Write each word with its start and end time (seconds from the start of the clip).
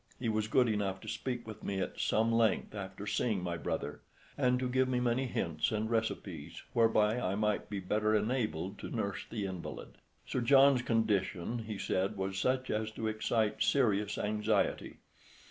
He 0.19 0.29
was 0.29 0.47
good 0.47 0.67
enough 0.67 0.99
to 1.01 1.07
speak 1.07 1.45
with 1.45 1.61
me 1.63 1.79
at 1.79 1.99
some 1.99 2.31
length 2.31 2.73
after 2.73 3.05
seeing 3.05 3.43
my 3.43 3.55
brother, 3.55 4.01
and 4.35 4.57
to 4.57 4.67
give 4.67 4.89
me 4.89 4.99
many 4.99 5.27
hints 5.27 5.71
and 5.71 5.91
recipes 5.91 6.63
whereby 6.73 7.19
I 7.19 7.35
might 7.35 7.69
be 7.69 7.79
better 7.79 8.15
enabled 8.15 8.79
to 8.79 8.89
nurse 8.89 9.23
the 9.29 9.45
invalid. 9.45 9.99
Sir 10.25 10.41
John's 10.41 10.81
condition, 10.81 11.65
he 11.67 11.77
said, 11.77 12.17
was 12.17 12.39
such 12.39 12.71
as 12.71 12.89
to 12.93 13.05
excite 13.05 13.61
serious 13.61 14.17
anxiety. 14.17 14.97